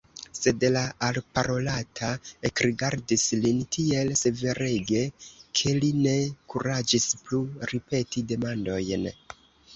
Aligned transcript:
Sed 0.35 0.63
la 0.75 0.81
alparolata 1.07 2.09
ekrigardis 2.49 3.25
lin 3.43 3.59
tiel 3.77 4.15
severege, 4.23 5.05
ke 5.61 5.75
li 5.83 5.91
ne 6.07 6.17
kuraĝis 6.55 7.09
plu 7.29 7.45
ripeti 7.75 8.27
demandojn. 8.35 9.09